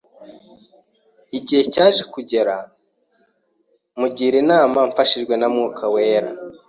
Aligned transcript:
Igihe 1.37 1.61
cyaje 1.73 2.03
kugera 2.13 2.55
mugira 3.99 4.35
inama 4.43 4.79
mfashijwe 4.89 5.33
n’umwuka 5.37 5.83
wera 5.93 6.29